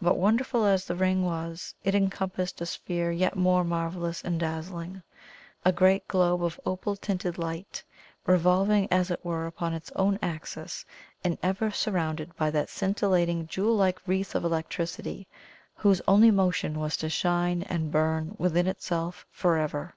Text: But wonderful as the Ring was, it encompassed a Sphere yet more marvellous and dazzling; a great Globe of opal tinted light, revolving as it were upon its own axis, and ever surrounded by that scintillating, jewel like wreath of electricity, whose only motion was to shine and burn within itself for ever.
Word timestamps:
But 0.00 0.16
wonderful 0.16 0.64
as 0.64 0.84
the 0.84 0.94
Ring 0.94 1.24
was, 1.24 1.74
it 1.82 1.92
encompassed 1.92 2.60
a 2.60 2.66
Sphere 2.66 3.10
yet 3.10 3.34
more 3.34 3.64
marvellous 3.64 4.22
and 4.22 4.38
dazzling; 4.38 5.02
a 5.64 5.72
great 5.72 6.06
Globe 6.06 6.44
of 6.44 6.60
opal 6.64 6.94
tinted 6.94 7.36
light, 7.36 7.82
revolving 8.24 8.86
as 8.92 9.10
it 9.10 9.24
were 9.24 9.44
upon 9.44 9.74
its 9.74 9.90
own 9.96 10.20
axis, 10.22 10.84
and 11.24 11.36
ever 11.42 11.72
surrounded 11.72 12.32
by 12.36 12.48
that 12.50 12.70
scintillating, 12.70 13.48
jewel 13.48 13.74
like 13.76 14.00
wreath 14.06 14.36
of 14.36 14.44
electricity, 14.44 15.26
whose 15.74 16.00
only 16.06 16.30
motion 16.30 16.78
was 16.78 16.96
to 16.98 17.08
shine 17.08 17.64
and 17.64 17.90
burn 17.90 18.36
within 18.38 18.68
itself 18.68 19.26
for 19.32 19.56
ever. 19.58 19.96